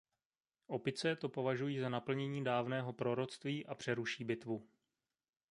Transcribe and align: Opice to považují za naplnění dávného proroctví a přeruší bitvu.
Opice 0.67 1.15
to 1.15 1.29
považují 1.29 1.79
za 1.79 1.89
naplnění 1.89 2.43
dávného 2.43 2.93
proroctví 2.93 3.65
a 3.65 3.75
přeruší 3.75 4.23
bitvu. 4.23 4.67